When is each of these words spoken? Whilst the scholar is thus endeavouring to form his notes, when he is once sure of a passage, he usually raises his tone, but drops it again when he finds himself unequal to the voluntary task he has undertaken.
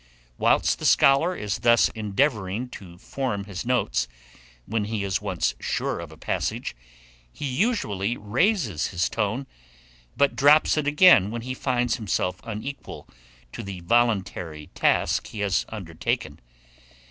Whilst 0.39 0.79
the 0.79 0.85
scholar 0.85 1.35
is 1.35 1.59
thus 1.59 1.87
endeavouring 1.89 2.69
to 2.69 2.97
form 2.97 3.43
his 3.43 3.67
notes, 3.67 4.07
when 4.65 4.85
he 4.85 5.03
is 5.03 5.21
once 5.21 5.53
sure 5.59 5.99
of 5.99 6.11
a 6.11 6.17
passage, 6.17 6.75
he 7.31 7.45
usually 7.45 8.17
raises 8.17 8.87
his 8.87 9.07
tone, 9.07 9.45
but 10.17 10.35
drops 10.35 10.75
it 10.75 10.87
again 10.87 11.29
when 11.29 11.43
he 11.43 11.53
finds 11.53 11.97
himself 11.97 12.39
unequal 12.43 13.07
to 13.51 13.61
the 13.61 13.81
voluntary 13.81 14.71
task 14.73 15.27
he 15.27 15.41
has 15.41 15.67
undertaken. 15.69 16.39